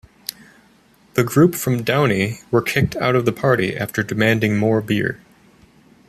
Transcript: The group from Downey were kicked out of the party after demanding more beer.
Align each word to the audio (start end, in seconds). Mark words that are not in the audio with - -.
The 1.13 1.23
group 1.23 1.53
from 1.53 1.83
Downey 1.83 2.39
were 2.49 2.63
kicked 2.63 2.95
out 2.95 3.15
of 3.15 3.25
the 3.25 3.31
party 3.31 3.77
after 3.77 4.01
demanding 4.01 4.57
more 4.57 4.81
beer. 4.81 5.21